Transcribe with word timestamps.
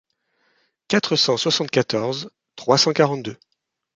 quatre 0.87 1.15
cent 1.15 1.37
soixante-quatorze 1.37 2.31
trois 2.55 2.79
cent 2.79 2.91
quarante-deux. 2.91 3.37